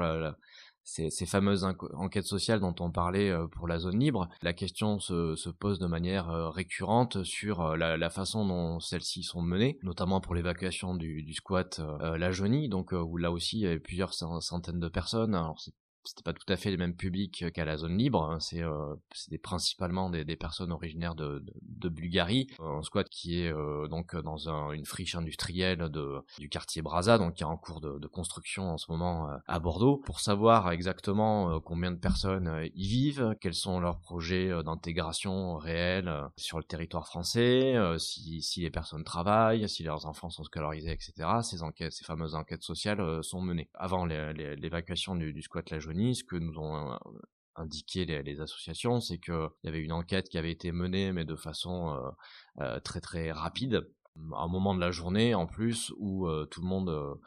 ces, 0.84 1.10
fameuses 1.25 1.63
enquêtes 1.96 2.27
sociales 2.27 2.60
dont 2.60 2.75
on 2.79 2.91
parlait 2.91 3.31
euh, 3.31 3.48
pour 3.48 3.67
la 3.67 3.79
zone 3.79 3.98
libre. 3.98 4.29
La 4.43 4.53
question 4.53 5.00
se, 5.00 5.50
pose 5.50 5.79
de 5.79 5.88
manière 5.88 6.29
euh, 6.29 6.51
récurrente 6.51 7.24
sur 7.24 7.75
la, 7.75 8.10
façon 8.12 8.46
dont 8.46 8.79
celles-ci 8.79 9.24
sont 9.24 9.41
menées, 9.41 9.79
notamment 9.81 10.22
pour 10.22 10.36
l'évacuation 10.36 10.93
du, 10.93 11.34
squat 11.34 11.81
La 12.00 12.29
Jaunie, 12.29 12.69
donc 12.69 12.91
où 12.91 13.17
là 13.17 13.31
aussi 13.31 13.58
il 13.58 13.62
y 13.62 13.65
avait 13.65 13.79
plusieurs 13.79 14.13
centaines 14.13 14.79
de 14.79 14.89
personnes. 14.89 15.34
C'était 16.10 16.24
pas 16.24 16.34
tout 16.34 16.51
à 16.51 16.58
fait 16.58 16.72
les 16.72 16.78
mêmes 16.78 16.96
publics 16.96 17.46
qu'à 17.54 17.66
la 17.66 17.78
zone 17.78 17.98
libre. 17.98 18.24
Hein. 18.24 18.39
C'est 18.39 18.63
euh, 18.63 18.96
principalement 19.44 20.10
des, 20.10 20.36
personnes 20.36 20.72
originaires 20.72 21.16
de, 21.16 21.44
Bulgarie. 21.89 22.48
Un 22.60 22.82
squat 22.82 23.08
qui 23.10 23.42
est 23.42 23.51
euh, 23.51 23.88
donc 23.88 24.16
dans 24.16 24.50
un, 24.50 24.72
une 24.72 24.86
friche 24.86 25.16
industrielle 25.16 25.89
du 26.38 26.50
quartier 26.50 26.82
Brazza, 26.82 27.18
donc 27.18 27.36
qui 27.36 27.44
est 27.44 27.48
en 27.48 27.58
cours 27.58 27.82
de, 27.82 28.08
construction 28.08 28.72
en 28.72 28.78
ce 28.78 28.92
moment 28.92 29.30
euh, 29.30 29.38
à 29.48 29.60
Bordeaux. 29.60 29.98
Pour 29.98 30.20
savoir 30.20 30.72
exactement 30.72 31.51
euh, 31.51 31.60
combien 31.60 31.92
de 31.92 31.98
personnes 31.98 32.70
y 32.74 32.88
vivent, 32.88 33.36
quels 33.39 33.54
sont 33.54 33.80
leurs 33.80 34.00
projets 34.00 34.50
d'intégration 34.63 35.58
réels 35.58 36.12
sur 36.38 36.58
le 36.58 36.63
territoire 36.63 37.06
français, 37.06 37.75
si, 37.98 38.42
les 38.58 38.72
personnes 38.72 39.04
travaillent, 39.04 39.70
si 39.70 39.84
leurs 39.84 40.08
enfants 40.08 40.30
sont 40.30 40.44
scolarisés, 40.44 40.92
etc. 40.92 41.13
Ces 41.44 41.62
enquêtes, 41.62 41.94
ces 41.94 42.04
fameuses 42.04 42.36
enquêtes 42.36 42.63
sociales 42.63 43.24
sont 43.24 43.42
menées. 43.42 43.70
Avant 43.75 44.06
l'évacuation 44.06 45.16
du, 45.16 45.34
du 45.34 45.42
squat 45.42 45.70
La 45.70 45.80
Jaunie, 45.80 45.99
ce 46.13 46.24
que 46.24 46.36
nous 46.36 46.58
ont 46.58 46.98
indiqué 47.56 48.06
les, 48.06 48.41
associations, 48.41 49.00
c'est 49.00 49.20
qu'il 49.20 49.50
y 49.63 49.68
avait 49.68 49.82
une 49.82 49.91
enquête 49.91 50.29
qui 50.29 50.38
avait 50.38 50.51
été 50.51 50.72
menée, 50.72 51.12
mais 51.12 51.25
de 51.25 51.36
façon 51.36 51.89
euh, 51.89 52.10
euh, 52.62 52.79
très 52.79 53.01
très 53.01 53.32
rapide, 53.32 53.88
à 54.34 54.44
un 54.44 54.48
moment 54.48 54.74
de 54.74 54.79
la 54.79 54.91
journée 54.91 55.36
en 55.36 55.46
plus, 55.46 55.94
où 55.98 56.27
euh, 56.27 56.46
tout 56.46 56.62
le 56.62 56.68
monde, 56.68 57.20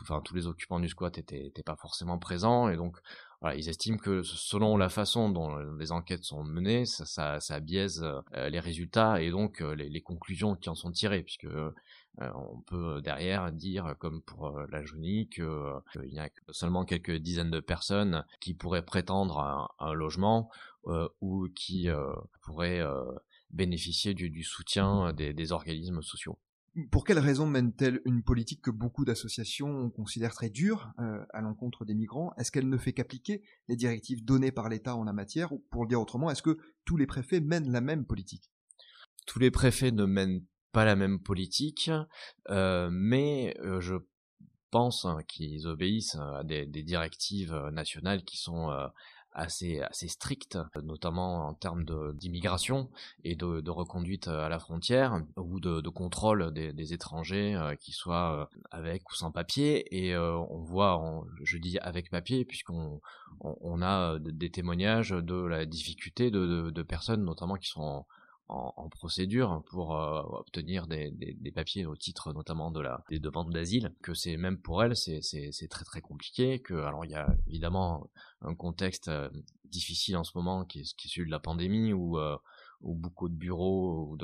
enfin 0.00 0.20
tous 0.22 0.34
les 0.34 0.46
occupants 0.46 0.80
du 0.80 0.88
squat 0.88 1.16
étaient, 1.18 1.46
étaient 1.46 1.62
pas 1.62 1.76
forcément 1.76 2.18
présents, 2.18 2.68
et 2.68 2.76
donc 2.76 2.98
voilà, 3.42 3.56
ils 3.56 3.68
estiment 3.68 3.98
que 3.98 4.22
selon 4.22 4.78
la 4.78 4.88
façon 4.88 5.28
dont 5.28 5.56
les 5.78 5.92
enquêtes 5.92 6.24
sont 6.24 6.42
menées, 6.42 6.86
ça, 6.86 7.04
ça, 7.04 7.40
ça 7.40 7.60
biaise 7.60 8.06
les 8.34 8.60
résultats 8.60 9.20
et 9.20 9.30
donc 9.30 9.60
les, 9.60 9.90
les, 9.90 10.00
conclusions 10.00 10.56
qui 10.56 10.70
en 10.70 10.74
sont 10.74 10.92
tirées, 10.92 11.22
puisque 11.22 11.48
euh, 12.20 12.30
on 12.34 12.60
peut 12.60 13.00
derrière 13.00 13.50
dire, 13.52 13.94
comme 13.98 14.20
pour 14.22 14.46
euh, 14.58 14.66
la 14.70 14.84
Jaunie, 14.84 15.28
qu'il 15.30 15.46
y 16.04 16.18
a 16.18 16.28
seulement 16.50 16.84
quelques 16.84 17.16
dizaines 17.16 17.50
de 17.50 17.60
personnes 17.60 18.24
qui 18.40 18.52
pourraient 18.52 18.84
prétendre 18.84 19.38
à 19.38 19.74
un, 19.78 19.94
logement 19.94 20.50
euh, 20.86 21.08
ou 21.20 21.48
qui 21.54 21.88
pourraient 22.42 22.82
bénéficier 23.50 24.14
du, 24.14 24.42
soutien 24.42 25.12
des, 25.12 25.52
organismes 25.52 26.02
sociaux. 26.02 26.38
Pour 26.90 27.04
quelles 27.04 27.18
raisons 27.18 27.46
mène-t-elle 27.46 28.00
une 28.06 28.22
politique 28.22 28.62
que 28.62 28.70
beaucoup 28.70 29.04
d'associations 29.04 29.90
considèrent 29.90 30.34
très 30.34 30.48
dure 30.48 30.90
à 30.96 31.42
l'encontre 31.42 31.84
des 31.84 31.94
migrants? 31.94 32.32
Est-ce 32.38 32.50
qu'elle 32.50 32.68
ne 32.68 32.78
fait 32.78 32.94
qu'appliquer 32.94 33.42
les 33.68 33.76
directives 33.76 34.24
données 34.24 34.52
par 34.52 34.70
l'État 34.70 34.96
en 34.96 35.04
la 35.04 35.12
matière? 35.12 35.52
Ou 35.52 35.58
pour 35.70 35.82
le 35.82 35.88
dire 35.88 36.00
autrement, 36.00 36.30
est-ce 36.30 36.42
que 36.42 36.56
tous 36.86 36.96
les 36.96 37.06
préfets 37.06 37.40
mènent 37.40 37.70
la 37.70 37.82
même 37.82 38.06
politique? 38.06 38.50
Tous 39.26 39.38
les 39.38 39.50
préfets 39.50 39.92
ne 39.92 40.06
mènent 40.06 40.42
pas 40.72 40.84
la 40.84 40.96
même 40.96 41.20
politique, 41.20 41.90
euh, 42.48 42.88
mais 42.90 43.54
euh, 43.60 43.80
je 43.80 43.96
pense 44.70 45.04
hein, 45.04 45.18
qu'ils 45.28 45.66
obéissent 45.66 46.16
à 46.16 46.42
des, 46.44 46.66
directives 46.66 47.52
euh, 47.52 47.70
nationales 47.70 48.24
qui 48.24 48.38
sont 48.38 48.70
assez 49.34 49.80
assez 49.80 50.08
strictes, 50.08 50.58
notamment 50.82 51.46
en 51.46 51.54
termes 51.54 51.84
d'immigration 52.14 52.90
et 53.24 53.34
de, 53.36 53.70
reconduite 53.70 54.28
à 54.28 54.48
la 54.48 54.58
frontière 54.58 55.22
ou 55.36 55.60
de, 55.60 55.88
contrôle 55.88 56.52
des, 56.52 56.92
étrangers, 56.92 57.58
qui 57.80 57.92
soient 57.92 58.48
avec 58.70 59.10
ou 59.10 59.14
sans 59.14 59.30
papier. 59.30 59.86
Et 59.96 60.16
on 60.16 60.58
voit, 60.58 61.24
je 61.42 61.58
dis 61.58 61.78
avec 61.78 62.10
papier, 62.10 62.44
puisqu'on 62.44 63.00
on, 63.40 63.82
a 63.82 64.18
des 64.18 64.50
témoignages 64.50 65.10
de 65.10 65.44
la 65.44 65.66
difficulté 65.66 66.30
de, 66.30 66.70
de 66.70 66.82
personnes, 66.82 67.24
notamment 67.24 67.56
qui 67.56 67.68
sont 67.68 67.80
en, 67.80 68.06
procédure 68.90 69.62
pour 69.66 69.96
euh, 69.96 70.22
obtenir 70.22 70.86
des, 70.86 71.10
des, 71.10 71.34
des, 71.34 71.52
papiers 71.52 71.86
au 71.86 71.96
titre 71.96 72.32
notamment 72.32 72.70
de 72.70 72.80
la 72.80 73.02
des 73.10 73.18
demandes 73.18 73.52
d'asile 73.52 73.94
que 74.02 74.14
c'est 74.14 74.36
même 74.36 74.58
pour 74.58 74.82
elles 74.82 74.96
c'est 74.96 75.68
très 75.68 75.84
très 75.84 76.00
compliqué 76.00 76.60
que 76.60 76.74
alors 76.74 77.04
il 77.04 77.10
y 77.10 77.14
a 77.14 77.34
évidemment 77.46 78.10
un 78.42 78.54
contexte 78.54 79.08
euh, 79.08 79.28
difficile 79.64 80.16
en 80.16 80.24
ce 80.24 80.32
moment 80.36 80.64
qui 80.64 80.80
est, 80.80 80.96
qui 80.96 81.08
celui 81.08 81.26
de 81.26 81.30
la 81.30 81.40
pandémie 81.40 81.92
où 81.92 82.18
euh, 82.18 82.36
beaucoup 82.82 83.28
de 83.28 83.34
bureaux 83.34 84.16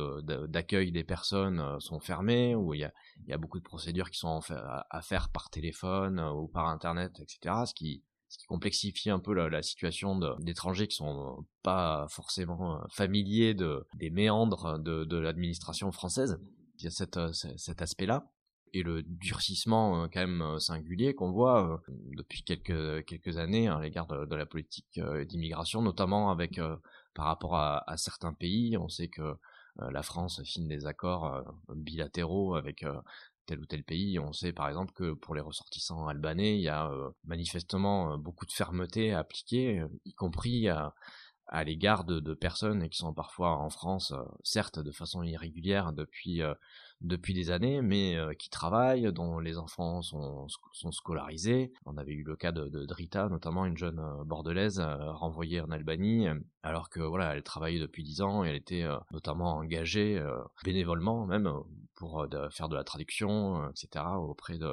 d'accueil 0.48 0.90
des 0.90 1.04
personnes 1.04 1.78
sont 1.78 2.00
fermés, 2.00 2.56
où 2.56 2.74
il 2.74 2.80
y 2.80 2.84
a, 2.84 2.92
y 3.28 3.32
a 3.32 3.38
beaucoup 3.38 3.60
de 3.60 3.64
procédures 3.64 4.10
qui 4.10 4.18
sont 4.18 4.40
à 4.50 5.00
faire 5.00 5.28
par 5.28 5.48
téléphone 5.48 6.18
ou 6.18 6.48
par 6.48 6.66
internet, 6.66 7.20
etc. 7.20 7.54
Ce 7.66 7.72
qui 7.72 8.02
ce 8.28 8.38
qui 8.38 8.46
complexifie 8.46 9.10
un 9.10 9.18
peu 9.18 9.32
la, 9.32 9.62
situation 9.62 10.18
d'étrangers 10.38 10.86
qui 10.86 10.96
sont 10.96 11.46
pas 11.62 12.06
forcément 12.10 12.76
euh, 12.76 12.84
familiers 12.90 13.54
de, 13.54 13.86
des 13.94 14.10
méandres 14.10 14.78
de, 14.78 15.16
l'administration 15.16 15.90
française. 15.92 16.38
Il 16.78 16.84
y 16.84 16.88
a 16.88 17.06
euh, 17.16 17.32
cet 17.32 17.82
aspect-là 17.82 18.30
et 18.74 18.82
le 18.82 19.02
durcissement 19.02 20.04
euh, 20.04 20.08
quand 20.12 20.20
même 20.20 20.58
singulier 20.58 21.14
qu'on 21.14 21.32
voit 21.32 21.82
depuis 21.88 22.42
quelques 22.42 23.04
quelques 23.06 23.38
années 23.38 23.68
à 23.68 23.80
l'égard 23.80 24.06
de, 24.06 24.34
la 24.34 24.46
politique 24.46 25.00
d'immigration, 25.26 25.80
notamment 25.80 26.30
avec 26.30 26.60
par 27.14 27.24
rapport 27.24 27.56
à, 27.56 27.90
à, 27.90 27.96
certains 27.96 28.34
pays. 28.34 28.76
On 28.76 28.88
sait 28.88 29.08
que 29.08 29.36
la 29.78 30.02
France 30.02 30.42
signe 30.42 30.68
des 30.68 30.86
accords 30.86 31.44
bilatéraux 31.68 32.56
avec 32.56 32.84
tel 33.48 33.60
ou 33.60 33.66
tel 33.66 33.82
pays. 33.82 34.18
On 34.18 34.32
sait 34.32 34.52
par 34.52 34.68
exemple 34.68 34.92
que 34.92 35.14
pour 35.14 35.34
les 35.34 35.40
ressortissants 35.40 36.06
albanais, 36.06 36.56
il 36.56 36.60
y 36.60 36.68
a 36.68 36.88
euh, 36.90 37.10
manifestement 37.24 38.12
euh, 38.12 38.16
beaucoup 38.16 38.46
de 38.46 38.52
fermeté 38.52 39.12
à 39.12 39.20
appliquer, 39.20 39.80
euh, 39.80 39.88
y 40.04 40.12
compris 40.12 40.68
à, 40.68 40.94
l'égard 41.64 42.04
de, 42.04 42.34
personnes 42.34 42.90
qui 42.90 42.98
sont 42.98 43.14
parfois 43.14 43.56
en 43.56 43.70
France, 43.70 44.12
certes 44.44 44.78
de 44.78 44.92
façon 44.92 45.22
irrégulière 45.22 45.94
depuis 45.94 46.42
depuis 47.00 47.32
des 47.32 47.50
années, 47.50 47.80
mais 47.80 48.18
qui 48.38 48.50
travaillent, 48.50 49.10
dont 49.14 49.38
les 49.38 49.56
enfants 49.56 50.02
sont, 50.02 50.46
sont 50.72 50.92
scolarisés. 50.92 51.72
On 51.86 51.96
avait 51.96 52.12
eu 52.12 52.22
le 52.22 52.36
cas 52.36 52.52
de, 52.52 52.84
Drita, 52.84 53.30
notamment 53.30 53.64
une 53.64 53.78
jeune 53.78 54.02
bordelaise 54.26 54.78
renvoyée 54.78 55.62
en 55.62 55.70
Albanie, 55.70 56.26
alors 56.62 56.90
que 56.90 57.00
voilà, 57.00 57.34
elle 57.34 57.42
travaillait 57.42 57.80
depuis 57.80 58.04
dix 58.04 58.20
ans 58.20 58.44
et 58.44 58.50
elle 58.50 58.56
était 58.56 58.84
notamment 59.10 59.54
engagée 59.56 60.22
bénévolement 60.66 61.24
même 61.24 61.50
pour 61.98 62.26
faire 62.50 62.68
de 62.68 62.76
la 62.76 62.84
traduction, 62.84 63.68
etc. 63.70 64.04
auprès 64.18 64.56
de 64.56 64.72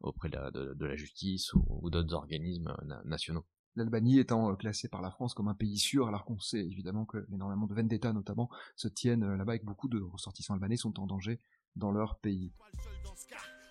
auprès 0.00 0.28
de, 0.28 0.74
de, 0.74 0.86
la 0.86 0.96
justice 0.96 1.54
ou, 1.54 1.88
d'autres 1.88 2.14
organismes 2.14 2.76
nationaux 3.04 3.46
l'Albanie 3.76 4.18
étant 4.18 4.54
classée 4.56 4.88
par 4.88 5.02
la 5.02 5.10
France 5.10 5.34
comme 5.34 5.48
un 5.48 5.54
pays 5.54 5.78
sûr, 5.78 6.08
alors 6.08 6.24
qu'on 6.24 6.38
sait 6.38 6.64
évidemment 6.64 7.04
que 7.04 7.26
énormément 7.32 7.66
de 7.66 7.74
vendetta 7.74 8.12
notamment 8.12 8.50
se 8.76 8.88
tiennent 8.88 9.36
là-bas 9.36 9.56
et 9.56 9.58
que 9.60 9.64
beaucoup 9.64 9.88
de 9.88 10.00
ressortissants 10.00 10.54
albanais 10.54 10.76
sont 10.76 11.00
en 11.00 11.06
danger 11.06 11.40
dans 11.76 11.90
leur 11.90 12.18
pays. 12.18 12.52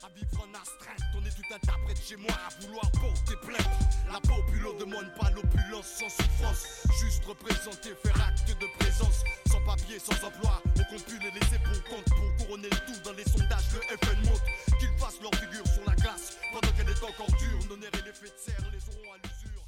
À 0.04 0.10
vivre 0.10 0.44
en 0.44 0.54
astreinte, 0.54 1.00
on 1.16 1.24
est 1.24 1.32
tout 1.32 1.48
de 1.48 1.96
chez 1.96 2.18
moi 2.18 2.36
à 2.36 2.52
vouloir 2.60 2.92
porter 2.92 3.38
plainte. 3.40 3.72
La 4.12 4.20
popule 4.20 4.68
demande 4.78 5.08
pas 5.18 5.32
l'opulence 5.32 5.88
sans 5.96 6.10
souffrance, 6.10 6.84
juste 7.00 7.24
représenter, 7.24 7.96
faire 8.04 8.28
acte 8.28 8.50
de 8.50 8.68
présence. 8.80 9.24
Sans 9.48 9.64
papier, 9.64 10.00
sans 10.00 10.28
emploi, 10.28 10.62
on 10.76 10.84
compule 10.92 11.24
et 11.24 11.32
laisser 11.32 11.56
pour 11.64 11.80
compte 11.88 12.04
pour 12.04 12.36
couronner 12.36 12.68
le 12.68 12.80
tout 12.86 13.00
dans 13.06 13.14
les 13.14 13.24
sondages. 13.24 13.72
Le 13.72 13.96
FN 13.96 14.20
montre 14.28 14.44
qu'ils 14.78 14.92
fassent 15.00 15.22
leur 15.22 15.34
figure 15.36 15.68
sur 15.68 15.86
la 15.88 15.96
glace 15.96 16.38
pendant 16.52 16.74
qu'elle 16.76 16.90
est 16.90 17.04
encore 17.04 17.38
dure. 17.40 17.70
Nos 17.70 17.78
nerfs 17.78 17.96
et 17.96 18.06
l'effet 18.06 18.28
de 18.28 18.38
serre 18.38 18.72
les 18.74 18.84
auront 18.90 19.14
à 19.14 19.18
l'usure. 19.24 19.64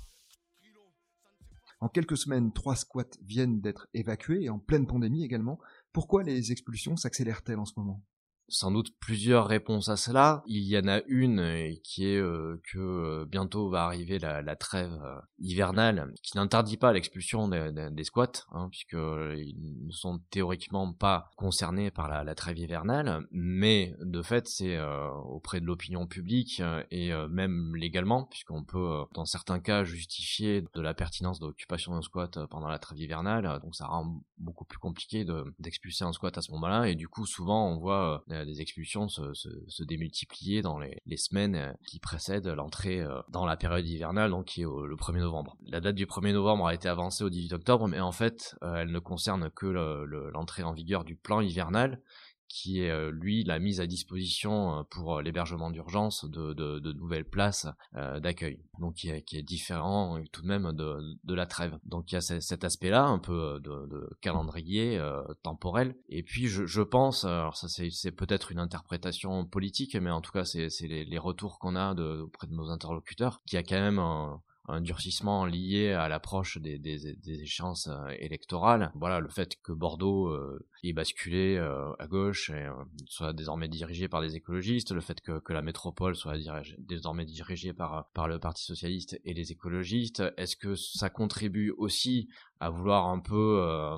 En 1.79 1.87
quelques 1.87 2.17
semaines, 2.17 2.51
trois 2.51 2.75
squats 2.75 3.15
viennent 3.21 3.61
d'être 3.61 3.87
évacués 3.93 4.43
et 4.43 4.49
en 4.49 4.59
pleine 4.59 4.85
pandémie 4.85 5.23
également. 5.23 5.59
Pourquoi 5.93 6.23
les 6.23 6.51
expulsions 6.51 6.97
s'accélèrent-elles 6.97 7.59
en 7.59 7.65
ce 7.65 7.79
moment? 7.79 8.03
Sans 8.47 8.71
doute 8.71 8.93
plusieurs 8.99 9.47
réponses 9.47 9.89
à 9.89 9.97
cela. 9.97 10.43
Il 10.45 10.63
y 10.63 10.77
en 10.77 10.87
a 10.87 11.01
une 11.07 11.39
euh, 11.39 11.73
qui 11.83 12.07
est 12.07 12.17
euh, 12.17 12.61
que 12.71 12.77
euh, 12.77 13.25
bientôt 13.25 13.69
va 13.69 13.85
arriver 13.85 14.19
la, 14.19 14.55
trêve 14.55 14.99
hivernale, 15.39 16.13
qui 16.23 16.37
n'interdit 16.37 16.77
pas 16.77 16.93
l'expulsion 16.93 17.49
des, 17.49 18.03
squats, 18.03 18.45
hein, 18.51 18.69
puisqu'ils 18.69 19.85
ne 19.85 19.91
sont 19.91 20.19
théoriquement 20.29 20.93
pas 20.93 21.29
concernés 21.35 21.91
par 21.91 22.07
la, 22.07 22.35
trêve 22.35 22.57
hivernale, 22.57 23.27
mais 23.31 23.93
de 24.01 24.21
fait 24.21 24.47
c'est 24.47 24.79
auprès 25.25 25.59
de 25.59 25.65
l'opinion 25.65 26.07
publique 26.07 26.61
et 26.89 27.11
même 27.29 27.75
légalement, 27.75 28.23
puisqu'on 28.23 28.63
peut 28.63 29.03
dans 29.13 29.25
certains 29.25 29.59
cas 29.59 29.83
justifier 29.83 30.63
de 30.73 30.81
la 30.81 30.93
pertinence 30.93 31.39
de 31.39 31.47
l'occupation 31.47 31.93
d'un 31.93 32.01
squat 32.01 32.39
pendant 32.49 32.69
la 32.69 32.79
trêve 32.79 32.99
hivernale, 32.99 33.59
donc 33.61 33.75
ça 33.75 33.87
rend 33.87 34.21
beaucoup 34.37 34.65
plus 34.65 34.79
compliqué 34.79 35.25
d'expulser 35.59 36.05
un 36.05 36.13
squat 36.13 36.37
à 36.37 36.41
ce 36.41 36.51
moment-là, 36.51 36.87
et 36.87 36.95
du 36.95 37.09
coup 37.09 37.25
souvent 37.25 37.69
on 37.69 37.77
voit 37.77 38.23
des 38.43 38.59
expulsions 38.59 39.07
se, 39.07 39.33
se, 39.33 39.83
démultiplier 39.83 40.61
dans 40.61 40.79
les, 40.79 41.01
les 41.05 41.17
semaines 41.17 41.55
euh, 41.55 41.71
qui 41.87 41.99
précèdent 41.99 42.47
l'entrée 42.47 43.01
euh, 43.01 43.21
dans 43.29 43.45
la 43.45 43.55
période 43.55 43.87
hivernale, 43.87 44.31
donc 44.31 44.45
qui 44.45 44.61
est 44.61 44.65
le 44.65 44.95
1er 44.95 45.19
novembre. 45.19 45.55
La 45.67 45.79
date 45.79 45.95
du 45.95 46.05
1er 46.05 46.33
novembre 46.33 46.67
a 46.67 46.73
été 46.73 46.89
avancée 46.89 47.23
au 47.23 47.29
18 47.29 47.53
octobre, 47.53 47.87
mais 47.87 47.99
en 47.99 48.11
fait, 48.11 48.55
elle 48.61 48.91
ne 48.91 48.99
concerne 48.99 49.49
que 49.51 49.65
l'entrée 49.65 50.63
en 50.63 50.73
vigueur 50.73 51.03
du 51.03 51.15
plan 51.15 51.39
hivernal 51.41 52.01
qui 52.47 52.81
est 52.81 52.91
euh, 52.91 53.11
lui 53.11 53.43
la 53.43 53.59
mise 53.59 53.81
à 53.81 53.87
disposition 53.87 54.79
euh, 54.79 54.83
pour 54.83 55.17
euh, 55.17 55.21
l'hébergement 55.21 55.71
d'urgence 55.71 56.25
de, 56.25 56.53
de, 56.53 56.79
de, 56.79 56.93
nouvelles 56.93 57.25
places 57.25 57.67
d'accueil. 57.93 58.59
Donc 58.79 58.95
qui 58.95 59.09
est, 59.09 59.21
qui 59.23 59.37
est, 59.37 59.43
différent 59.43 60.21
tout 60.31 60.41
de 60.41 60.47
même 60.47 60.71
de, 60.73 60.97
de 61.23 61.33
la 61.33 61.45
trêve. 61.45 61.77
Donc 61.85 62.11
il 62.11 62.15
y 62.15 62.17
a 62.17 62.21
cet 62.21 62.63
aspect-là, 62.63 63.03
un 63.03 63.19
peu 63.19 63.59
de, 63.61 64.09
calendrier 64.21 64.99
temporel. 65.43 65.95
Et 66.09 66.23
puis 66.23 66.47
je, 66.47 66.65
je 66.65 66.81
pense, 66.81 67.25
alors 67.25 67.57
ça 67.57 67.67
c'est 67.67 68.11
peut-être 68.11 68.51
une 68.51 68.59
interprétation 68.59 69.45
politique, 69.45 69.95
mais 69.95 70.09
en 70.09 70.21
tout 70.21 70.31
cas 70.31 70.45
c'est 70.45 70.69
les, 70.81 71.05
les 71.05 71.17
retours 71.17 71.59
qu'on 71.59 71.75
a 71.75 71.93
auprès 71.93 72.47
de 72.47 72.53
nos 72.53 72.69
interlocuteurs, 72.69 73.41
qu'il 73.45 73.57
y 73.57 73.59
a 73.59 73.63
quand 73.63 73.79
même 73.79 73.99
un, 73.99 74.41
un 74.67 74.81
durcissement 74.81 75.45
lié 75.45 75.91
à 75.91 76.07
l'approche 76.07 76.57
des, 76.57 76.77
des, 76.79 77.15
des, 77.15 77.41
échéances 77.41 77.89
électorales. 78.19 78.91
Voilà, 78.95 79.19
le 79.19 79.29
fait 79.29 79.61
que 79.61 79.71
Bordeaux 79.71 80.35
ait 80.83 80.93
basculé 80.93 81.57
à 81.57 82.07
gauche 82.07 82.49
et 82.49 82.67
soit 83.07 83.33
désormais 83.33 83.67
dirigé 83.67 84.07
par 84.07 84.21
des 84.21 84.35
écologistes, 84.35 84.91
le 84.91 85.01
fait 85.01 85.21
que, 85.21 85.39
que 85.39 85.53
la 85.53 85.61
métropole 85.61 86.15
soit 86.15 86.37
désormais 86.77 87.25
dirigée 87.25 87.73
par, 87.73 88.09
par 88.13 88.27
le 88.27 88.39
Parti 88.39 88.63
socialiste 88.63 89.19
et 89.23 89.33
les 89.33 89.51
écologistes, 89.51 90.23
est-ce 90.37 90.55
que 90.55 90.75
ça 90.75 91.09
contribue 91.09 91.71
aussi 91.77 92.29
à 92.59 92.69
vouloir 92.69 93.07
un 93.07 93.19
peu 93.19 93.59
euh, 93.61 93.97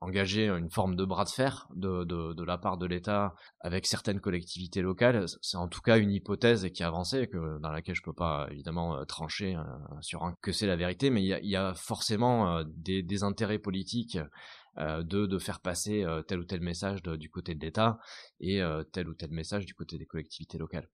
engager 0.00 0.48
une 0.48 0.70
forme 0.70 0.96
de 0.96 1.04
bras 1.04 1.24
de 1.24 1.30
fer 1.30 1.68
de, 1.74 2.04
de, 2.04 2.44
la 2.44 2.58
part 2.58 2.76
de 2.76 2.86
l'État 2.86 3.34
avec 3.60 3.86
certaines 3.86 4.20
collectivités 4.20 4.82
locales. 4.82 5.26
C'est 5.42 5.56
en 5.56 5.68
tout 5.68 5.80
cas 5.80 5.98
une 5.98 6.10
hypothèse 6.10 6.68
qui 6.72 6.82
est 6.82 6.86
avancée, 6.86 7.28
que, 7.28 7.58
dans 7.60 7.70
laquelle 7.70 7.94
je 7.94 8.02
peux 8.02 8.12
pas 8.12 8.48
évidemment 8.50 8.96
euh, 8.96 9.04
trancher 9.04 9.54
euh, 9.54 9.62
sur 10.00 10.24
un, 10.24 10.34
que 10.42 10.52
c'est 10.52 10.66
la 10.66 10.76
vérité, 10.76 11.10
mais 11.10 11.22
il 11.22 11.48
y 11.48 11.56
a, 11.56 11.74
forcément 11.74 12.62
des, 12.64 13.02
des, 13.02 13.22
intérêts 13.22 13.58
politiques 13.58 14.18
de, 14.76 15.26
de 15.26 15.38
faire 15.38 15.60
passer 15.60 16.04
tel 16.26 16.40
ou 16.40 16.44
tel 16.44 16.60
message 16.60 17.02
du 17.02 17.30
côté 17.30 17.54
de 17.54 17.60
l'État 17.60 17.98
et 18.40 18.60
tel 18.92 19.08
ou 19.08 19.14
tel 19.14 19.30
message 19.30 19.66
du 19.66 19.74
côté 19.74 19.98
des 19.98 20.06
collectivités 20.06 20.58
locales. 20.58 20.88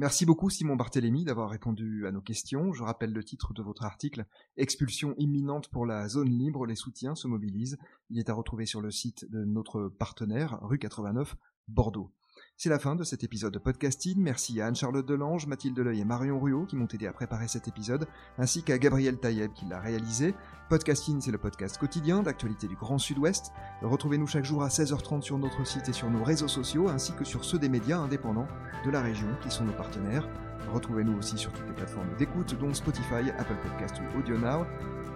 Merci 0.00 0.26
beaucoup 0.26 0.48
Simon 0.48 0.76
Barthélémy 0.76 1.24
d'avoir 1.24 1.50
répondu 1.50 2.06
à 2.06 2.12
nos 2.12 2.20
questions. 2.20 2.72
Je 2.72 2.84
rappelle 2.84 3.12
le 3.12 3.24
titre 3.24 3.52
de 3.52 3.62
votre 3.62 3.84
article 3.84 4.26
Expulsion 4.56 5.16
imminente 5.18 5.70
pour 5.70 5.86
la 5.86 6.08
zone 6.08 6.28
libre, 6.28 6.66
les 6.66 6.76
soutiens 6.76 7.16
se 7.16 7.26
mobilisent. 7.26 7.78
Il 8.08 8.20
est 8.20 8.30
à 8.30 8.34
retrouver 8.34 8.64
sur 8.64 8.80
le 8.80 8.92
site 8.92 9.28
de 9.28 9.44
notre 9.44 9.88
partenaire, 9.88 10.60
rue 10.62 10.78
89, 10.78 11.34
Bordeaux. 11.66 12.12
C'est 12.60 12.70
la 12.70 12.80
fin 12.80 12.96
de 12.96 13.04
cet 13.04 13.22
épisode 13.22 13.52
de 13.52 13.60
podcasting. 13.60 14.18
Merci 14.18 14.60
à 14.60 14.66
Anne-Charlotte 14.66 15.06
Delange, 15.06 15.46
Mathilde 15.46 15.76
Deleuil 15.76 16.00
et 16.00 16.04
Marion 16.04 16.40
Ruot 16.40 16.66
qui 16.66 16.74
m'ont 16.74 16.88
aidé 16.92 17.06
à 17.06 17.12
préparer 17.12 17.46
cet 17.46 17.68
épisode, 17.68 18.08
ainsi 18.36 18.64
qu'à 18.64 18.78
Gabriel 18.78 19.16
Taïeb 19.16 19.52
qui 19.52 19.64
l'a 19.66 19.78
réalisé. 19.78 20.34
Podcasting, 20.68 21.20
c'est 21.20 21.30
le 21.30 21.38
podcast 21.38 21.78
quotidien 21.78 22.20
d'actualité 22.20 22.66
du 22.66 22.74
Grand 22.74 22.98
Sud-Ouest. 22.98 23.52
Retrouvez-nous 23.82 24.26
chaque 24.26 24.44
jour 24.44 24.64
à 24.64 24.70
16h30 24.70 25.22
sur 25.22 25.38
notre 25.38 25.64
site 25.64 25.88
et 25.88 25.92
sur 25.92 26.10
nos 26.10 26.24
réseaux 26.24 26.48
sociaux, 26.48 26.88
ainsi 26.88 27.12
que 27.12 27.22
sur 27.22 27.44
ceux 27.44 27.60
des 27.60 27.68
médias 27.68 27.98
indépendants 27.98 28.48
de 28.84 28.90
la 28.90 29.02
région 29.02 29.28
qui 29.40 29.52
sont 29.52 29.64
nos 29.64 29.72
partenaires. 29.72 30.28
Retrouvez-nous 30.72 31.16
aussi 31.16 31.38
sur 31.38 31.52
toutes 31.52 31.68
les 31.68 31.74
plateformes 31.74 32.12
d'écoute, 32.18 32.58
dont 32.58 32.74
Spotify, 32.74 33.30
Apple 33.38 33.54
Podcast 33.62 33.94
ou 34.00 34.18
AudioNow. 34.18 34.66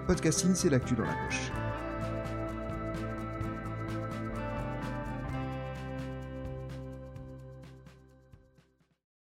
Podcasting, 0.07 0.55
c'est 0.55 0.71
l'actu 0.71 0.95
dans 0.95 1.07
la 1.07 1.17
poche. 1.27 1.51